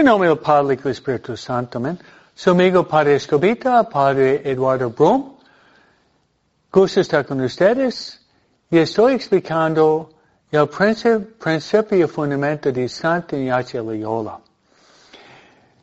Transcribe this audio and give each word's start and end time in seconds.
En 0.00 0.06
nombre 0.06 0.30
del 0.30 0.38
Padre 0.38 0.72
y 0.72 0.76
del 0.78 0.92
Espíritu 0.92 1.36
Santo, 1.36 1.76
amén. 1.76 1.98
Su 2.34 2.52
amigo 2.52 2.88
Padre 2.88 3.16
Escobita, 3.16 3.86
Padre 3.86 4.40
Eduardo 4.50 4.88
Brum. 4.88 5.34
Gusto 6.72 7.02
estar 7.02 7.26
con 7.26 7.38
ustedes. 7.42 8.18
Y 8.70 8.78
estoy 8.78 9.12
explicando 9.12 10.08
el 10.50 10.68
principio 10.70 11.98
y 11.98 12.06
fundamento 12.06 12.72
de 12.72 12.88
Santa 12.88 13.36
Ignacio 13.36 13.84
Loyola. 13.84 14.40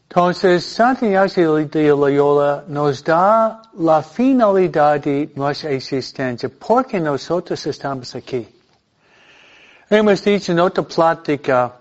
Entonces, 0.10 0.66
Santa 0.66 1.06
Ignacio 1.06 1.54
de 1.54 1.88
Loyola 1.90 2.64
nos 2.68 3.04
da 3.04 3.62
la 3.78 4.02
finalidad 4.02 5.00
de 5.00 5.32
nuestra 5.36 5.70
existencia, 5.70 6.50
porque 6.50 7.00
nosotros 7.00 7.64
estamos 7.68 8.16
aquí. 8.16 8.48
Hemos 9.88 10.24
dicho 10.24 10.54
en 10.54 10.60
otra 10.60 10.84
plática 10.84 11.77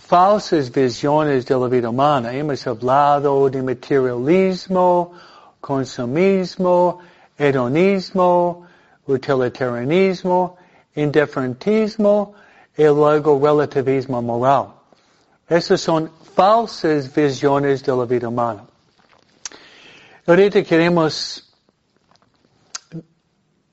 falsas 0.00 0.70
visiones 0.70 1.46
de 1.46 1.54
la 1.54 1.68
vida 1.68 1.88
humana. 1.88 2.32
Hemos 2.32 2.66
hablado 2.66 3.48
de 3.48 3.62
materialismo, 3.62 5.12
consumismo, 5.60 6.98
hedonismo, 7.38 8.66
utilitarianismo, 9.06 10.56
indiferentismo 10.94 12.34
y 12.76 12.84
luego 12.84 13.38
relativismo 13.38 14.20
moral. 14.22 14.74
Esas 15.48 15.80
son 15.80 16.10
falsas 16.34 17.12
visiones 17.14 17.82
de 17.82 17.92
la 17.94 18.04
vida 18.04 18.28
humana. 18.28 18.64
Ahorita 20.26 20.62
queremos 20.62 21.46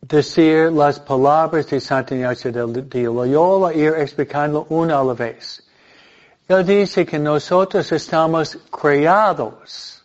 decir 0.02 0.72
las 0.72 1.00
palabras 1.00 1.68
de 1.68 1.80
Santa 1.80 2.16
Ignacio 2.16 2.52
de 2.52 3.04
Loyola 3.04 3.74
ir 3.74 3.94
explicando 3.98 4.66
una 4.70 5.00
a 5.00 5.04
la 5.04 5.14
vez. 5.14 5.67
Él 6.48 6.66
dice 6.66 7.06
que 7.06 7.20
nosotros 7.20 7.92
estamos 7.92 8.58
creados 8.72 10.02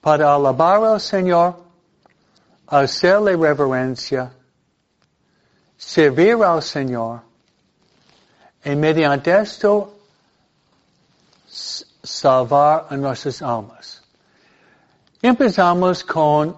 para 0.00 0.34
alabar 0.34 0.84
al 0.84 1.00
Señor, 1.00 1.56
hacerle 2.68 3.36
reverencia, 3.36 4.32
servir 5.76 6.36
al 6.44 6.62
Señor, 6.62 7.22
y 8.64 8.76
mediante 8.76 9.36
esto 9.36 9.96
salvar 12.02 12.86
a 12.90 12.96
nuestras 12.96 13.42
almas. 13.42 14.02
Empezamos 15.20 16.04
con 16.04 16.56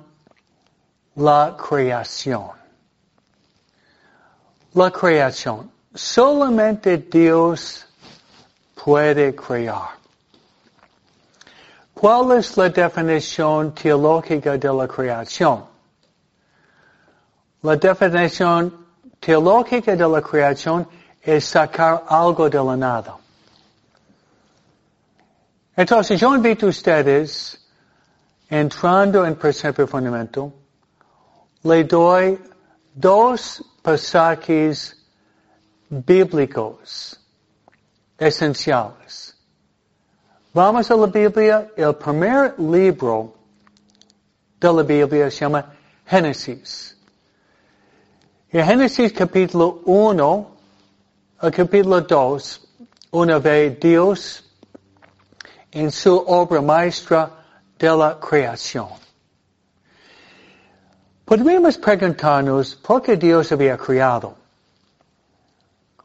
la 1.16 1.56
creación. 1.56 2.50
La 4.74 4.90
creación. 4.90 5.70
Solamente 5.94 6.98
Dios 6.98 7.86
puede 8.74 9.34
crear. 9.34 10.02
¿Cuál 11.94 12.38
es 12.38 12.56
la 12.56 12.68
definición 12.68 13.72
teológica 13.74 14.58
de 14.58 14.72
la 14.72 14.88
creación? 14.88 15.64
La 17.62 17.76
definición 17.76 18.86
teológica 19.20 19.94
de 19.94 20.08
la 20.08 20.20
creación 20.20 20.88
es 21.22 21.44
sacar 21.44 22.04
algo 22.08 22.50
de 22.50 22.58
la 22.58 22.76
nada. 22.76 23.16
Entonces 25.76 26.20
yo 26.20 26.34
invito 26.34 26.66
a 26.66 26.70
ustedes, 26.70 27.58
entrando 28.48 29.24
en 29.24 29.36
principio 29.36 29.86
fundamental, 29.86 30.52
le 31.62 31.84
doy 31.84 32.38
dos 32.92 33.62
pasajes 33.80 34.96
bíblicos 35.88 37.21
esenciales. 38.26 39.34
Vamos 40.54 40.90
a 40.90 40.96
la 40.96 41.06
Biblia, 41.06 41.72
el 41.76 41.94
primer 41.94 42.54
libro 42.58 43.34
de 44.60 44.72
la 44.72 44.82
Biblia 44.82 45.30
se 45.30 45.40
llama 45.40 45.74
Génesis. 46.06 46.96
Y 48.52 48.62
Génesis 48.62 49.12
capítulo 49.12 49.80
1 49.86 50.56
al 51.38 51.50
capítulo 51.50 52.00
2, 52.02 52.68
una 53.12 53.38
ve 53.38 53.70
Dios 53.80 54.44
en 55.72 55.90
su 55.90 56.16
obra 56.16 56.60
maestra 56.60 57.30
de 57.78 57.96
la 57.96 58.20
creación. 58.20 58.88
Podríamos 61.24 61.78
preguntarnos 61.78 62.76
por 62.76 63.02
qué 63.02 63.16
Dios 63.16 63.50
había 63.50 63.76
creado. 63.76 64.41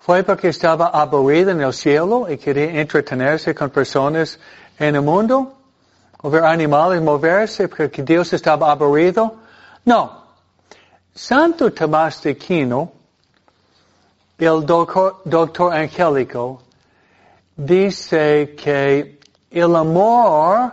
¿Fue 0.08 0.24
porque 0.24 0.48
estaba 0.48 0.88
aburrido 0.88 1.52
en 1.52 1.60
el 1.60 1.74
cielo 1.74 2.30
y 2.30 2.38
quería 2.38 2.80
entretenerse 2.80 3.54
con 3.54 3.70
personas 3.70 4.40
en 4.80 4.96
el 4.96 5.02
mundo? 5.02 5.58
¿O 6.22 6.30
ver 6.30 6.46
animales 6.46 7.02
moverse 7.02 7.68
porque 7.68 8.04
Dios 8.04 8.32
estaba 8.32 8.72
aburrido? 8.72 9.36
No. 9.84 10.24
Santo 11.14 11.74
Tomás 11.74 12.24
de 12.24 12.32
Aquino, 12.32 12.90
el 14.38 14.66
doctor, 14.66 15.24
doctor 15.26 15.74
angélico, 15.74 16.64
dice 17.58 18.56
que 18.56 19.20
el 19.52 19.76
amor 19.76 20.72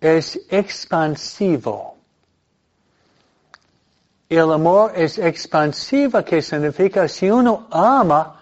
es 0.00 0.40
expansivo. 0.48 1.98
El 4.30 4.50
amor 4.50 4.92
es 4.96 5.18
expansivo, 5.18 6.24
que 6.24 6.40
significa 6.40 7.06
si 7.08 7.28
uno 7.30 7.66
ama, 7.70 8.40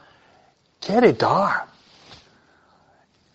quiere 0.85 1.13
dar. 1.13 1.67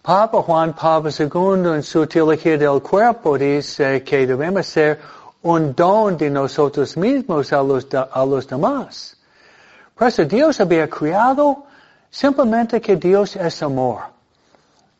Papa 0.02 0.42
Juan 0.42 0.74
Pablo 0.74 1.10
II 1.10 1.76
en 1.76 1.84
su 1.84 2.06
teología 2.08 2.58
del 2.58 2.82
cuerpo 2.82 3.38
dice 3.38 4.04
que 4.04 4.26
debemos 4.26 4.66
ser 4.68 5.00
un 5.42 5.74
don 5.74 6.18
de 6.18 6.30
nosotros 6.30 6.96
mismos 6.98 7.52
a 7.52 7.62
los, 7.62 8.48
demás. 8.48 9.18
Por 9.96 10.28
Dios 10.28 10.60
había 10.60 10.90
creado 10.90 11.66
simplemente 12.10 12.80
que 12.80 12.96
Dios 12.96 13.36
es 13.36 13.62
amor. 13.62 14.02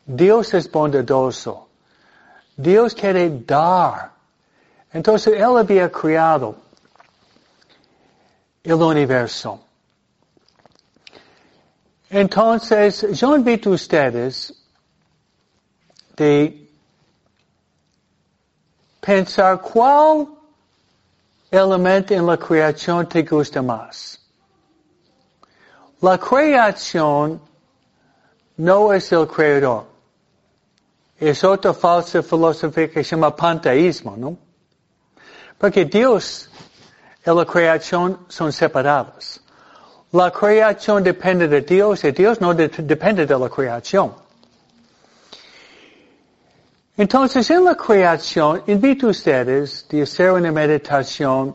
Dios 0.04 0.54
es 0.54 0.70
bondadoso. 0.70 1.68
Dios 2.56 2.94
quiere 2.94 3.30
dar. 3.46 4.10
Entonces 4.92 5.34
Él 5.34 5.56
había 5.56 5.90
creado 5.90 6.56
el 8.62 8.74
universo. 8.74 9.67
Entonces, 12.10 13.06
yo 13.12 13.36
invito 13.36 13.70
a 13.70 13.74
ustedes 13.74 14.54
de 16.16 16.68
pensar 19.00 19.60
cuál 19.60 20.28
elemento 21.50 22.14
en 22.14 22.26
la 22.26 22.36
creación 22.36 23.08
te 23.08 23.22
gusta 23.22 23.62
más. 23.62 24.18
La 26.00 26.18
creación 26.18 27.40
no 28.56 28.92
es 28.92 29.12
el 29.12 29.26
creador. 29.26 29.86
Es 31.18 31.42
otra 31.42 31.74
falsa 31.74 32.22
filosofía 32.22 32.90
que 32.90 33.02
se 33.02 33.16
llama 33.16 33.34
panteísmo, 33.34 34.16
¿no? 34.16 34.36
Porque 35.58 35.84
Dios 35.84 36.48
y 37.26 37.30
la 37.30 37.44
creación 37.44 38.26
son 38.28 38.52
separados. 38.52 39.40
La 40.12 40.30
creación 40.30 41.02
depende 41.02 41.48
de 41.48 41.60
Dios 41.60 42.02
y 42.04 42.12
Dios 42.12 42.40
no 42.40 42.54
depende 42.54 43.26
de 43.26 43.38
la 43.38 43.48
creación. 43.48 44.14
Entonces, 46.96 47.48
en 47.50 47.64
la 47.64 47.76
creación, 47.76 48.62
invito 48.66 49.08
ustedes 49.08 49.86
a 49.92 50.02
hacer 50.02 50.32
una 50.32 50.50
meditación 50.50 51.54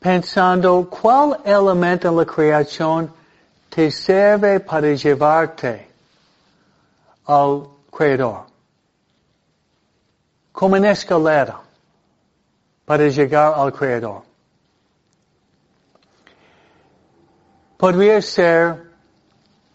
pensando 0.00 0.88
cuál 0.90 1.38
elemento 1.44 2.08
en 2.08 2.16
la 2.16 2.26
creación 2.26 3.12
te 3.68 3.90
sirve 3.90 4.58
para 4.58 4.92
llevarte 4.94 5.88
al 7.26 7.68
Creador. 7.90 8.46
Como 10.50 10.76
una 10.76 10.90
escalera 10.90 11.60
para 12.84 13.06
llegar 13.08 13.54
al 13.54 13.72
Creador. 13.72 14.31
Podría 17.82 18.22
ser 18.22 18.80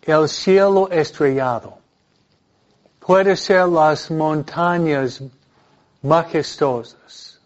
el 0.04 0.30
cielo 0.30 0.88
estrellado. 0.90 1.78
Puede 3.02 3.36
ser 3.36 3.68
las 3.68 4.10
montañas 4.10 5.22
majestuosas. 6.02 7.38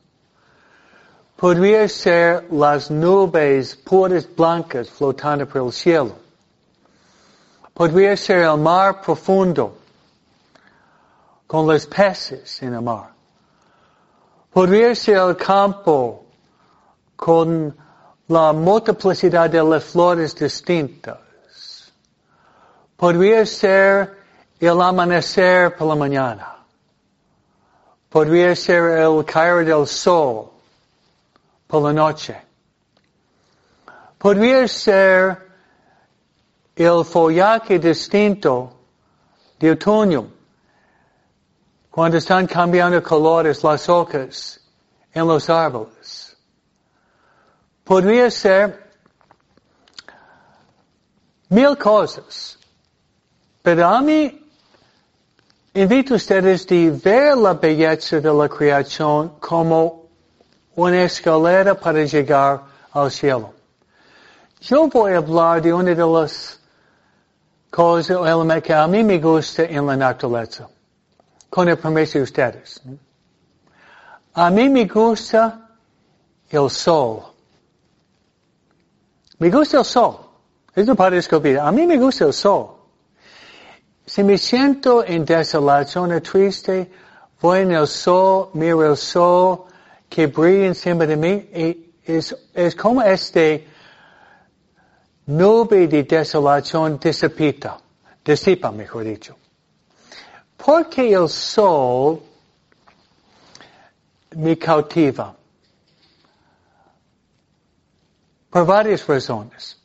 Podría 1.36 1.90
ser 1.90 2.46
las 2.52 2.92
nubes 2.92 3.76
puras 3.76 4.28
blancas 4.36 4.88
flotando 4.88 5.48
por 5.48 5.64
el 5.64 5.72
cielo. 5.72 6.16
Podría 7.74 8.16
ser 8.16 8.44
el 8.44 8.58
mar 8.60 9.02
profundo 9.02 9.80
con 11.48 11.66
los 11.66 11.88
peces 11.88 12.62
en 12.62 12.76
el 12.76 12.84
mar. 12.84 13.10
Podría 14.54 14.94
ser 14.94 15.18
el 15.18 15.36
campo 15.36 16.24
con 17.16 17.76
la 18.32 18.54
multiplicidad 18.54 19.50
de 19.50 19.62
las 19.62 19.84
flores 19.84 20.34
distintas. 20.34 21.20
Podría 22.96 23.46
ser 23.46 24.18
el 24.58 24.82
amanecer 24.82 25.76
por 25.76 25.88
la 25.90 25.96
mañana. 25.96 26.56
Podría 28.10 28.56
ser 28.56 29.00
el 29.00 29.26
caer 29.26 29.66
del 29.66 29.86
sol 29.86 30.50
por 31.68 31.84
la 31.84 31.92
noche. 31.92 32.42
Podría 34.18 34.66
ser 34.68 35.50
el 36.76 37.04
follaje 37.04 37.80
distinto 37.80 38.72
de 39.60 39.72
otoño, 39.72 40.28
cuando 41.90 42.18
están 42.18 42.48
cambiando 42.48 43.04
colores 43.04 43.62
las 43.64 43.90
hojas 43.90 44.60
en 45.14 45.28
los 45.28 45.50
árboles. 45.50 46.21
Podría 47.84 48.30
ser 48.30 48.92
mil 51.50 51.78
cosas, 51.78 52.58
pero 53.62 53.88
a 53.88 54.02
mí 54.02 54.42
invito 55.74 56.14
a 56.14 56.18
ustedes 56.18 56.66
de 56.68 56.92
ver 56.92 57.38
la 57.38 57.54
belleza 57.54 58.20
de 58.20 58.34
la 58.34 58.48
creación 58.48 59.40
como 59.40 60.10
una 60.76 61.04
escalera 61.04 61.76
para 61.76 62.04
llegar 62.06 62.64
al 62.92 63.12
cielo. 63.12 63.54
Yo 64.62 64.88
voy 64.88 65.14
a 65.14 65.18
hablar 65.18 65.62
de 65.62 65.74
una 65.74 65.96
de 65.96 66.06
las 66.06 66.60
cosas 67.70 68.18
o 68.18 68.28
elementos 68.28 68.64
que 68.68 68.74
a 68.74 68.88
mí 68.88 69.04
me 69.04 69.18
gusta 69.18 69.64
en 69.64 69.86
la 69.88 69.96
naturaleza, 69.96 70.70
con 71.50 71.68
el 71.68 71.78
permiso 71.78 72.20
de 72.20 72.24
ustedes. 72.24 72.82
A 74.34 74.50
mí 74.50 74.70
me 74.70 74.86
gusta 74.86 75.68
el 76.50 76.70
sol. 76.70 77.31
Me 79.42 79.50
gusta 79.50 79.80
el 79.80 79.86
sol. 79.86 80.18
Es 80.76 80.88
un 80.88 80.96
para 80.96 81.18
escupir. 81.18 81.58
A 81.58 81.72
mí 81.72 81.88
me 81.88 81.98
gusta 81.98 82.26
el 82.26 82.34
sol. 82.34 82.76
Si 84.06 84.24
me 84.24 84.38
siento 84.38 85.04
en 85.04 85.26
desolación 85.26 86.22
triste, 86.22 86.92
voy 87.42 87.62
en 87.62 87.72
el 87.72 87.88
sol, 87.88 88.52
miro 88.54 88.86
el 88.86 88.96
sol 88.96 89.64
que 90.08 90.28
brilla 90.28 90.68
encima 90.68 91.08
de 91.08 91.18
mí 91.18 91.50
y 91.56 91.92
es, 92.06 92.36
es 92.54 92.76
como 92.76 93.02
este 93.02 93.68
nube 95.26 95.88
de 95.88 96.04
desolación 96.04 97.00
disipita, 97.00 97.80
disipa 98.24 98.72
mejor 98.72 99.06
dicho. 99.06 99.36
Porque 100.56 101.14
el 101.14 101.28
sol 101.28 102.22
me 104.36 104.56
cautiva. 104.56 105.36
Por 108.52 108.66
varias 108.66 109.08
razones. 109.08 109.78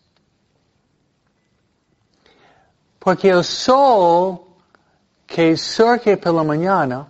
Porque 2.99 3.31
el 3.31 3.45
sol 3.45 4.41
que 5.25 5.57
surge 5.57 6.17
por 6.17 6.35
la 6.35 6.43
mañana 6.43 7.07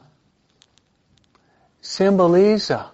simboliza 1.80 2.92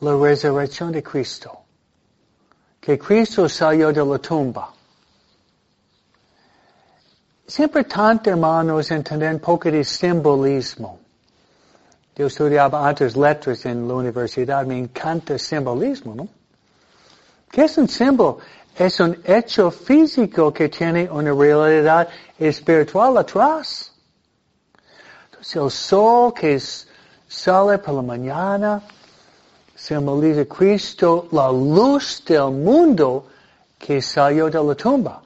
la 0.00 0.16
resurrección 0.16 0.92
de 0.92 1.02
Cristo. 1.02 1.58
Que 2.80 2.98
Cristo 2.98 3.46
salió 3.50 3.92
de 3.92 4.02
la 4.02 4.18
tumba. 4.18 4.72
Es 7.46 7.60
importante, 7.60 8.30
hermanos, 8.30 8.90
entender 8.90 9.34
un 9.34 9.40
poco 9.40 9.70
de 9.70 9.84
simbolismo. 9.84 11.00
Yo 12.16 12.28
estudiaba 12.28 12.88
antes 12.88 13.14
letras 13.14 13.66
en 13.66 13.86
la 13.86 13.94
universidad, 13.94 14.64
me 14.64 14.78
encanta 14.78 15.34
el 15.34 15.40
simbolismo, 15.40 16.14
¿no? 16.14 16.39
¿Qué 17.50 17.64
es 17.64 17.76
un 17.78 17.88
símbolo? 17.88 18.38
Es 18.76 19.00
un 19.00 19.20
hecho 19.24 19.70
físico 19.70 20.52
que 20.52 20.68
tiene 20.68 21.10
una 21.10 21.32
realidad 21.32 22.08
espiritual 22.38 23.18
atrás. 23.18 23.92
Entonces 25.24 25.56
el 25.56 25.70
sol 25.70 26.32
que 26.32 26.60
sale 27.28 27.78
por 27.78 27.94
la 27.94 28.02
mañana 28.02 28.82
simboliza 29.74 30.44
Cristo, 30.44 31.28
la 31.32 31.50
luz 31.50 32.22
del 32.24 32.52
mundo 32.52 33.26
que 33.78 34.00
salió 34.00 34.48
de 34.48 34.62
la 34.62 34.74
tumba. 34.74 35.22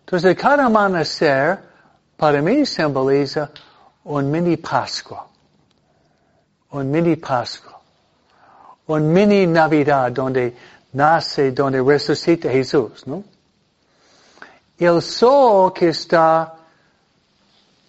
Entonces 0.00 0.36
cada 0.36 0.66
amanecer 0.66 1.60
para 2.16 2.42
mí 2.42 2.66
simboliza 2.66 3.50
un 4.04 4.30
mini 4.30 4.56
Pascua. 4.56 5.28
Un 6.72 6.90
mini 6.90 7.16
Pascua. 7.16 7.80
Un 8.86 9.12
mini 9.12 9.46
Navidad 9.46 10.10
donde 10.10 10.56
nace 10.92 11.52
donde 11.52 11.82
resucita 11.82 12.50
Jesús, 12.50 13.06
¿no? 13.06 13.24
El 14.78 15.02
sol 15.02 15.72
que 15.72 15.88
está 15.88 16.54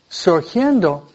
surgiendo 0.09 1.09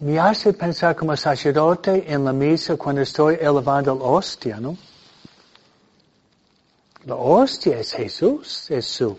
me 0.00 0.18
hace 0.18 0.52
pensar 0.52 0.96
como 0.96 1.16
sacerdote 1.16 2.12
en 2.12 2.24
la 2.24 2.32
misa 2.32 2.76
cuando 2.76 3.02
estoy 3.02 3.36
elevando 3.40 3.94
la 3.94 4.04
hostia, 4.04 4.58
¿no? 4.58 4.76
La 7.06 7.14
hostia 7.14 7.78
es 7.78 7.92
Jesús, 7.92 8.70
es 8.70 8.86
su 8.86 9.16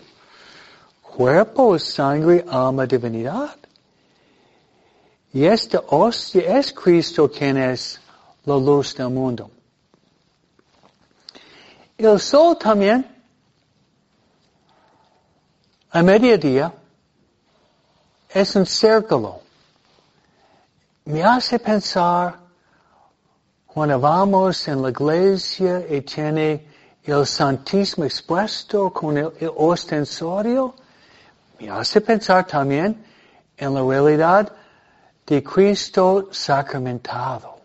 cuerpo, 1.02 1.78
sangre, 1.78 2.44
alma, 2.48 2.84
divinidad. 2.86 3.56
Y 5.32 5.44
esta 5.44 5.82
hostia 5.88 6.58
es 6.58 6.72
Cristo 6.72 7.30
quien 7.30 7.56
es 7.56 8.00
la 8.44 8.56
luz 8.56 8.94
del 8.94 9.10
mundo. 9.10 9.50
El 11.98 12.20
sol 12.20 12.58
también, 12.58 13.06
a 15.90 16.02
mediodía, 16.02 16.72
es 18.28 18.54
un 18.54 18.66
círculo. 18.66 19.40
Me 21.06 21.22
hace 21.22 21.58
pensar 21.58 22.38
cuando 23.66 23.98
vamos 23.98 24.68
en 24.68 24.82
la 24.82 24.90
iglesia 24.90 25.86
y 25.88 26.02
tiene 26.02 26.68
el 27.04 27.26
Santísimo 27.26 28.04
expuesto 28.04 28.92
con 28.92 29.16
el, 29.16 29.32
ostensorio, 29.56 30.74
me 31.58 31.70
hace 31.70 32.02
pensar 32.02 32.46
también 32.46 33.02
en 33.56 33.74
la 33.74 33.82
realidad 33.82 34.52
de 35.24 35.42
Cristo 35.42 36.28
sacramentado. 36.30 37.56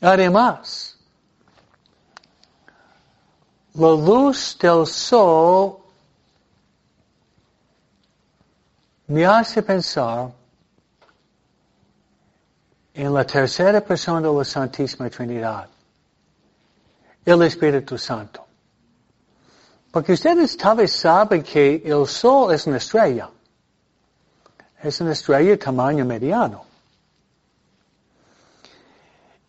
Además, 0.00 0.99
la 3.80 3.96
luz 3.96 4.58
del 4.58 4.86
sol 4.86 5.78
me 9.06 9.24
hace 9.24 9.62
pensar 9.62 10.30
en 12.92 13.14
la 13.14 13.24
tercera 13.24 13.80
persona 13.80 14.20
de 14.20 14.34
la 14.34 14.44
Santísima 14.44 15.08
Trinidad, 15.08 15.66
el 17.24 17.42
Espíritu 17.42 17.96
Santo. 17.96 18.44
Porque 19.90 20.12
ustedes 20.12 20.56
tal 20.58 20.76
vez 20.76 20.92
saben 20.92 21.42
que 21.42 21.82
el 21.84 22.06
Sol 22.06 22.52
es 22.52 22.66
una 22.66 22.76
estrella. 22.76 23.30
Es 24.82 25.00
una 25.00 25.12
estrella 25.12 25.50
de 25.50 25.56
tamaño 25.56 26.04
mediano. 26.04 26.64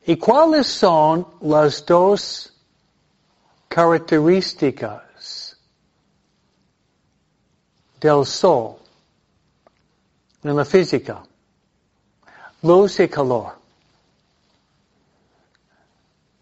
¿Y 0.06 0.18
cuáles 0.18 0.68
son 0.68 1.28
las 1.42 1.86
dos 1.86 2.51
características 3.72 5.56
del 8.02 8.26
sol 8.26 8.76
en 10.44 10.58
la 10.58 10.66
física. 10.66 11.24
Luz 12.64 13.00
y 13.00 13.08
calor. 13.08 13.54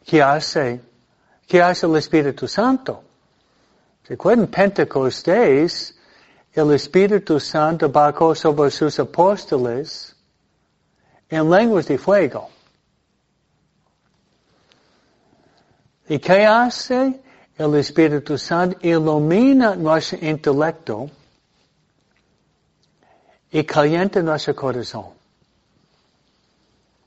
¿Qué 0.04 0.24
hace? 0.24 0.82
¿Qué 1.48 1.62
hace 1.62 1.86
el 1.86 1.96
Espíritu 1.98 2.48
Santo? 2.48 3.04
Recuerden 4.06 4.48
Pentecostés, 4.48 5.96
el 6.52 6.74
Espíritu 6.74 7.40
Santo 7.40 7.90
bajó 7.90 8.34
sobre 8.34 8.72
sus 8.72 9.00
apóstoles 9.00 10.16
en 11.30 11.48
lenguas 11.48 11.86
de 11.86 12.00
fuego. 12.00 12.50
¿Y 16.10 16.18
qué 16.18 16.46
hace? 16.46 17.22
El 17.56 17.76
Espíritu 17.76 18.38
Santo 18.38 18.78
ilumina 18.82 19.76
nuestro 19.76 20.18
intelecto 20.22 21.10
y 23.52 23.64
calienta 23.64 24.22
nuestro 24.22 24.56
corazón. 24.56 25.06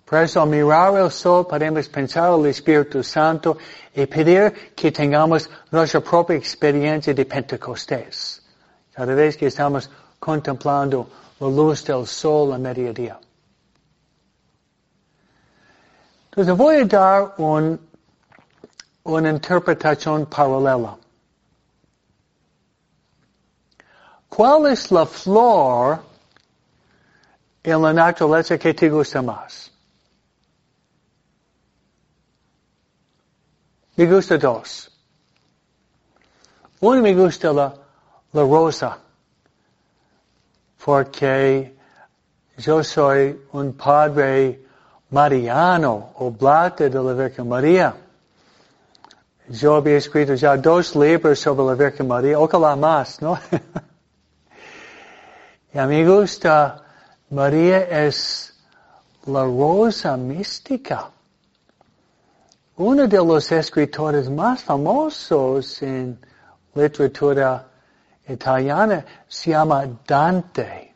Por 0.04 0.22
eso 0.22 0.42
al 0.42 0.50
mirar 0.50 0.94
el 0.98 1.10
sol 1.10 1.46
podemos 1.46 1.88
pensar 1.88 2.30
al 2.30 2.46
Espíritu 2.46 3.02
Santo 3.02 3.56
y 3.94 4.06
pedir 4.06 4.72
que 4.76 4.92
tengamos 4.92 5.50
nuestra 5.70 6.00
propia 6.00 6.36
experiencia 6.36 7.12
de 7.12 7.24
Pentecostés. 7.24 8.42
Cada 8.92 9.14
vez 9.14 9.36
que 9.36 9.46
estamos 9.46 9.90
contemplando 10.20 11.08
la 11.40 11.48
luz 11.48 11.84
del 11.84 12.06
sol 12.06 12.52
a 12.52 12.58
mediodía. 12.58 13.18
Entonces 16.26 16.56
voy 16.56 16.76
a 16.76 16.84
dar 16.84 17.34
un 17.38 17.91
una 19.04 19.30
interpretación 19.30 20.26
paralela. 20.26 20.96
¿Cuál 24.28 24.66
es 24.66 24.90
la 24.90 25.04
flor 25.04 26.02
en 27.62 27.82
la 27.82 27.92
naturaleza 27.92 28.56
que 28.58 28.72
te 28.72 28.88
gusta 28.88 29.20
más? 29.20 29.70
Me 33.96 34.06
gusta 34.06 34.38
dos. 34.38 34.90
Uno 36.80 37.02
me 37.02 37.14
gusta 37.14 37.52
la, 37.52 37.74
la 38.32 38.42
rosa, 38.42 38.98
porque 40.82 41.76
yo 42.56 42.82
soy 42.82 43.38
un 43.52 43.74
padre 43.74 44.64
mariano, 45.10 46.12
oblate 46.16 46.88
de 46.88 47.02
la 47.02 47.12
Virgen 47.12 47.48
María. 47.48 47.94
Yo 49.48 49.74
había 49.74 49.96
escrito 49.96 50.34
ya 50.34 50.56
dos 50.56 50.94
libros 50.94 51.40
sobre 51.40 51.66
la 51.66 51.74
Virgen 51.74 52.06
María, 52.06 52.38
ojalá 52.38 52.76
más, 52.76 53.20
¿no? 53.20 53.38
y 55.74 55.78
a 55.78 55.86
mí 55.86 56.04
gusta, 56.04 56.84
María 57.30 58.06
es 58.06 58.54
la 59.26 59.44
rosa 59.44 60.16
mística. 60.16 61.10
Uno 62.76 63.06
de 63.06 63.18
los 63.18 63.50
escritores 63.52 64.30
más 64.30 64.62
famosos 64.62 65.82
en 65.82 66.18
literatura 66.74 67.68
italiana 68.28 69.04
se 69.28 69.50
llama 69.50 69.86
Dante. 70.06 70.94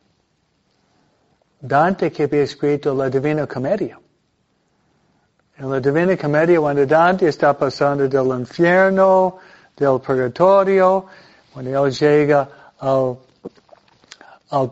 Dante 1.60 2.12
que 2.12 2.24
había 2.24 2.42
escrito 2.42 2.94
la 2.94 3.10
Divina 3.10 3.46
Comedia. 3.46 3.98
En 5.58 5.70
la 5.70 5.80
Divina 5.80 6.14
Comedia, 6.18 6.60
cuando 6.60 6.84
Dante 6.84 7.28
está 7.28 7.56
pasando 7.56 8.06
del 8.06 8.26
infierno, 8.38 9.38
del 9.74 9.98
purgatorio, 10.00 11.06
cuando 11.50 11.86
él 11.86 11.92
llega 11.92 12.46
al, 12.78 13.16
al 14.50 14.70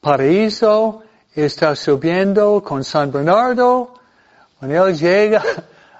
paraíso, 0.00 1.04
está 1.32 1.76
subiendo 1.76 2.60
con 2.64 2.82
San 2.82 3.12
Bernardo, 3.12 3.94
cuando 4.58 4.86
él 4.86 4.96
llega 4.96 5.40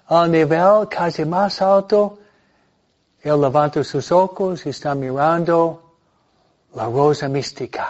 al 0.08 0.32
nivel 0.32 0.88
casi 0.88 1.24
más 1.24 1.62
alto, 1.62 2.18
él 3.22 3.40
levanta 3.40 3.84
sus 3.84 4.10
ojos 4.10 4.66
y 4.66 4.70
está 4.70 4.96
mirando 4.96 5.94
la 6.74 6.86
rosa 6.86 7.28
mística. 7.28 7.88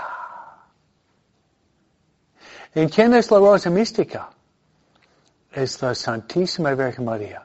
¿En 2.74 2.90
quién 2.90 3.14
es 3.14 3.30
la 3.30 3.38
rosa 3.38 3.70
mística? 3.70 4.28
Es 5.54 5.80
la 5.80 5.94
Santísima 5.94 6.74
Virgen 6.74 7.04
María. 7.04 7.42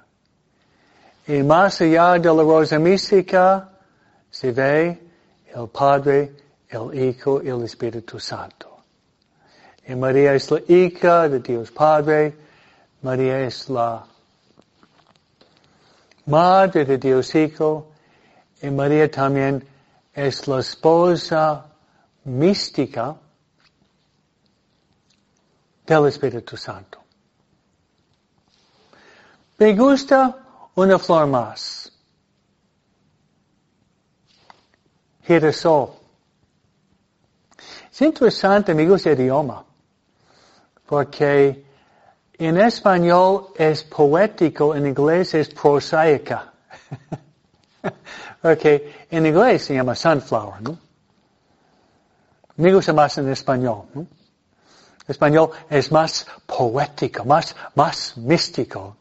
Y 1.27 1.43
más 1.43 1.79
allá 1.81 2.13
de 2.13 2.33
la 2.33 2.43
rosa 2.43 2.79
mística 2.79 3.69
se 4.31 4.51
ve 4.51 4.99
el 5.53 5.67
Padre, 5.69 6.33
el 6.69 6.93
Hijo 6.99 7.41
y 7.43 7.49
el 7.49 7.63
Espíritu 7.63 8.19
Santo. 8.19 8.77
Y 9.87 9.95
María 9.95 10.33
es 10.33 10.49
la 10.49 10.61
hija 10.67 11.29
de 11.29 11.39
Dios 11.39 11.71
Padre, 11.71 12.35
María 13.01 13.41
es 13.41 13.69
la 13.69 14.05
Madre 16.25 16.85
de 16.85 16.97
Dios 16.97 17.33
Hijo, 17.35 17.91
y 18.61 18.69
María 18.69 19.09
también 19.09 19.65
es 20.13 20.47
la 20.47 20.59
esposa 20.59 21.65
mística 22.25 23.15
del 25.85 26.07
Espíritu 26.07 26.57
Santo. 26.57 26.99
Me 29.59 29.75
gusta 29.75 30.37
una 30.75 30.97
flor 30.97 31.27
más. 31.27 31.91
Girasol. 35.27 35.89
Es 37.91 38.01
interesante, 38.01 38.73
me 38.73 38.87
gusta 38.87 39.11
el 39.11 39.19
idioma, 39.19 39.65
porque 40.85 41.65
en 42.37 42.57
español 42.57 43.49
es 43.57 43.83
poético, 43.83 44.73
en 44.73 44.87
inglés 44.87 45.33
es 45.33 45.49
prosaica. 45.49 46.53
porque 48.41 49.07
en 49.11 49.25
inglés 49.25 49.65
se 49.65 49.73
llama 49.73 49.93
sunflower, 49.93 50.61
¿no? 50.61 50.79
Me 52.55 52.73
gusta 52.73 52.93
más 52.93 53.17
en 53.17 53.27
español, 53.29 53.87
¿no? 53.93 54.07
Español 55.05 55.51
es 55.69 55.91
más 55.91 56.25
poético, 56.45 57.25
más, 57.25 57.53
más 57.75 58.15
místico 58.15 58.98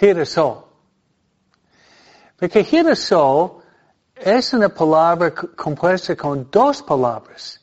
girasol. 0.00 0.64
Porque 2.38 2.64
girasol 2.64 3.62
es 4.16 4.52
una 4.54 4.68
palabra 4.68 5.30
compuesta 5.32 6.16
con 6.16 6.48
dos 6.50 6.82
palabras. 6.82 7.60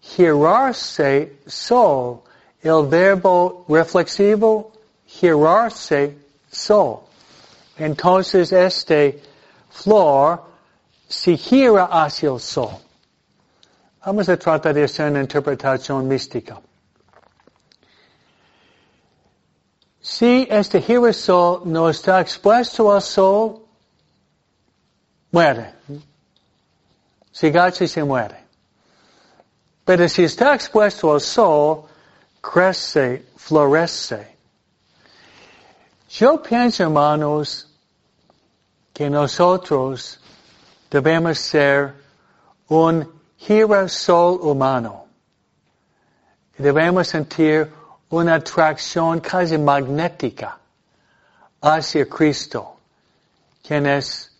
Girarse, 0.00 1.40
sol, 1.46 2.22
el 2.62 2.86
verbo 2.88 3.64
reflexivo, 3.68 4.72
girarse, 5.06 6.16
sol. 6.50 7.00
Entonces 7.78 8.52
este 8.52 9.22
flor 9.70 10.42
se 11.08 11.36
gira 11.36 11.84
hacia 11.84 12.30
el 12.30 12.40
sol. 12.40 12.76
Vamos 14.04 14.28
a 14.28 14.36
tratar 14.36 14.74
de 14.74 14.84
hacer 14.84 15.10
una 15.10 15.20
interpretación 15.20 16.08
mística. 16.08 16.60
Si 20.00 20.46
este 20.50 20.80
girasol 20.80 21.62
no 21.66 21.90
está 21.90 22.20
expuesto 22.20 22.90
al 22.90 23.02
sol, 23.02 23.66
muere. 25.30 25.74
Se 27.30 27.48
agacha 27.48 27.84
y 27.84 27.88
se 27.88 28.02
muere. 28.02 28.44
Pero 29.84 30.08
si 30.08 30.24
está 30.24 30.54
expuesto 30.54 31.12
al 31.12 31.20
sol, 31.20 31.84
crece, 32.40 33.26
florece. 33.36 34.36
Yo 36.08 36.42
pienso, 36.42 36.84
hermanos, 36.84 37.68
que 38.92 39.10
nosotros 39.10 40.18
debemos 40.90 41.38
ser 41.38 41.94
un 42.68 43.06
girasol 43.36 44.40
humano. 44.40 45.06
Debemos 46.56 47.08
sentir 47.08 47.79
una 48.10 48.34
atracción 48.34 49.20
casi 49.20 49.56
magnética 49.56 50.58
hacia 51.62 52.06
Cristo, 52.08 52.76
quien 53.62 53.86
es 53.86 54.32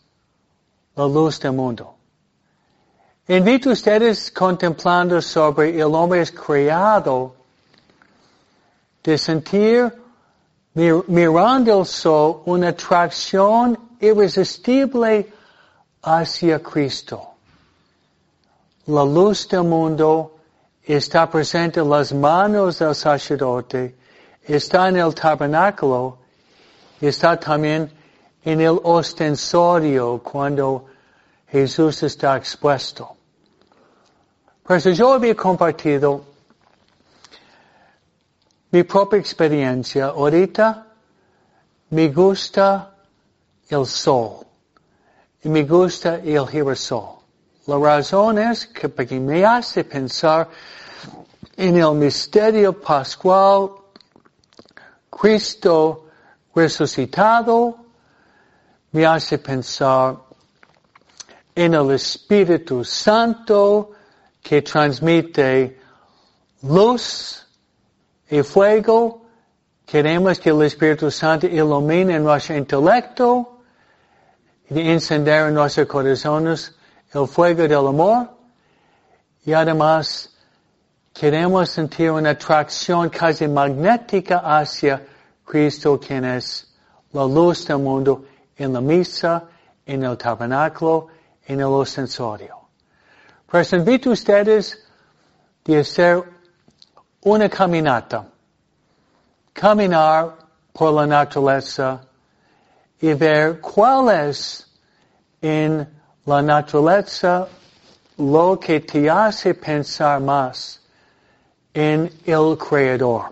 la 0.97 1.07
luz 1.07 1.39
del 1.41 1.53
mundo. 1.53 1.95
Invito 3.29 3.71
a 3.71 3.73
ustedes 3.75 4.31
contemplando 4.33 5.23
sobre 5.23 5.79
el 5.79 5.95
hombre 5.95 6.23
es 6.23 6.33
creado 6.33 7.37
de 9.05 9.17
sentir 9.17 9.95
mirando 10.75 11.81
el 11.81 11.87
sol 11.87 12.43
una 12.47 12.69
atracción 12.69 13.79
irresistible 14.01 15.33
hacia 16.03 16.61
Cristo. 16.61 17.29
La 18.87 19.05
luz 19.05 19.47
del 19.49 19.65
mundo 19.65 20.40
está 20.93 21.29
presente 21.31 21.81
en 21.81 21.89
las 21.89 22.13
manos 22.13 22.79
del 22.79 22.95
sacerdote, 22.95 23.95
está 24.43 24.89
en 24.89 24.97
el 24.97 25.15
tabernáculo, 25.15 26.19
está 27.01 27.39
también 27.39 27.93
en 28.45 28.61
el 28.61 28.81
ostensorio 28.83 30.21
cuando 30.23 30.87
Jesús 31.49 32.03
está 32.03 32.37
expuesto. 32.37 33.17
Por 34.63 34.77
eso 34.77 34.91
yo 34.91 35.13
había 35.13 35.35
compartido 35.35 36.25
mi 38.71 38.83
propia 38.85 39.19
experiencia. 39.19 40.07
Ahorita 40.07 40.87
me 41.91 42.09
gusta 42.09 42.95
el 43.69 43.87
sol 43.87 44.47
y 45.43 45.49
me 45.49 45.65
gusta 45.65 46.17
el 46.17 46.47
girasol. 46.47 47.19
La 47.67 47.79
razón 47.79 48.39
es 48.39 48.67
que 48.67 49.21
me 49.21 49.45
hace 49.45 49.85
pensar 49.85 50.49
en 51.61 51.77
el 51.77 51.95
misterio 51.95 52.73
pascual, 52.73 53.73
Cristo 55.11 56.07
resucitado, 56.55 57.77
me 58.93 59.05
hace 59.05 59.37
pensar 59.37 60.17
en 61.55 61.75
el 61.75 61.91
Espíritu 61.91 62.83
Santo 62.83 63.91
que 64.43 64.63
transmite 64.63 65.79
luz 66.63 67.47
y 68.31 68.43
fuego. 68.43 69.27
Queremos 69.85 70.41
que 70.41 70.49
el 70.49 70.63
Espíritu 70.63 71.11
Santo 71.11 71.47
ilumine 71.47 72.19
nuestro 72.21 72.57
intelecto 72.57 73.61
y 74.71 74.81
encender 74.89 75.49
en 75.49 75.55
nuestros 75.55 75.87
corazones 75.87 76.75
el 77.13 77.29
fuego 77.29 77.65
del 77.65 77.87
amor 77.87 78.31
y 79.45 79.53
además 79.53 80.30
queremos 81.13 81.71
sentir 81.71 82.11
una 82.11 82.31
atracción 82.31 83.09
casi 83.11 83.49
magnética 83.49 84.39
hacia 84.39 85.05
Cristo 85.45 85.99
quien 85.99 86.25
es 86.25 86.67
la 87.13 87.25
luz 87.25 87.67
del 87.67 87.79
mundo 87.79 88.25
en 88.57 88.73
la 88.73 88.81
misa, 88.81 89.49
en 89.85 90.05
el 90.05 90.17
tabernáculo, 90.17 91.09
en 91.47 91.61
el 91.61 91.67
ostensorio. 91.67 92.57
Pues 93.47 93.73
invito 93.73 94.11
a 94.11 94.13
ustedes 94.13 94.87
de 95.65 95.79
hacer 95.81 96.23
una 97.23 97.49
caminata. 97.49 98.27
Caminar 99.53 100.37
por 100.73 100.95
la 100.95 101.07
naturaleza 101.07 102.01
y 103.01 103.13
ver 103.15 103.61
cuál 103.61 104.29
es 104.29 104.67
en 105.43 105.87
la 106.25 106.43
naturaleza 106.43 107.49
lo 108.19 108.61
que 108.61 108.81
te 108.81 109.11
hace 109.11 109.55
pensar 109.55 110.21
más 110.21 110.80
en 111.75 112.13
el 112.25 112.59
Creador. 112.59 113.27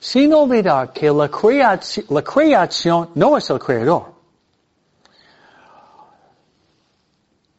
Sin 0.00 0.34
olvidar 0.34 0.92
que 0.92 1.10
la 1.10 1.28
creación, 1.28 2.06
la 2.10 2.22
creación 2.22 3.10
no 3.14 3.36
es 3.36 3.48
el 3.50 3.58
Creador. 3.58 4.06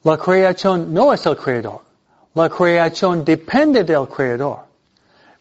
La 0.04 0.18
creación 0.18 0.94
no 0.94 1.14
es 1.14 1.26
el 1.26 1.38
Creador. 1.38 1.82
La 2.34 2.50
creación 2.50 3.24
depende 3.24 3.84
del 3.84 4.08
Creador. 4.08 4.60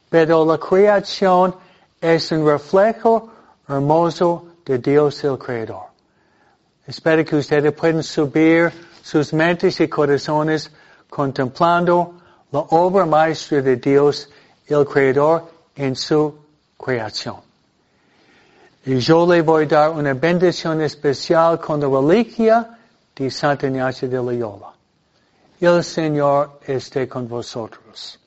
Pero 0.09 0.45
la 0.45 0.59
creación 0.59 1.57
es 2.01 2.31
un 2.31 2.47
reflejo 2.47 3.31
hermoso 3.69 4.47
de 4.65 4.79
Dios 4.79 5.25
el 5.25 5.39
Creador. 5.39 5.87
Espero 6.87 7.25
que 7.25 7.37
ustedes 7.37 7.73
puedan 7.73 8.03
subir 8.03 8.73
sus 9.03 9.33
mentes 9.33 9.81
y 9.81 9.89
corazones 9.89 10.71
contemplando 11.09 12.22
la 12.53 12.61
obra 12.71 13.07
maestra 13.07 13.63
de 13.63 13.77
Dios, 13.77 14.29
el 14.67 14.85
Creador, 14.85 15.51
en 15.75 15.97
su 15.97 16.35
creación. 16.79 17.37
Y 18.85 18.99
yo 18.99 19.27
le 19.27 19.43
voy 19.43 19.65
a 19.65 19.69
dar 19.69 19.91
una 19.91 20.13
bendición 20.13 20.81
especial 20.83 21.59
con 21.61 21.81
la 21.81 21.89
reliquia 21.89 22.79
de 23.15 23.31
Santa 23.31 23.67
Ignacia 23.67 24.09
de 24.09 24.17
Loyola. 24.17 24.73
El 25.61 25.83
Señor 25.83 26.61
esté 26.67 27.09
con 27.09 27.29
vosotros. 27.29 28.19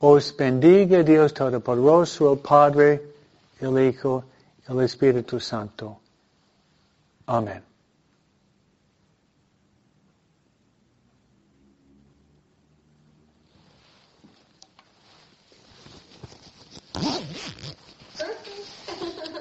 Os 0.00 0.34
bendiga 0.36 1.02
Dios 1.02 1.32
Todopoderoso, 1.32 2.32
el 2.32 2.38
Padre, 2.38 3.02
el 3.60 3.78
Hijo, 3.78 4.24
el 4.68 4.80
Espíritu 4.80 5.38
Santo. 5.38 6.00
Amén. 7.26 7.75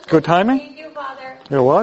Good 0.07 0.24
timing? 0.24 0.77
You, 0.77 0.89
Father. 0.91 1.38
You're 1.50 1.63
welcome. 1.63 1.74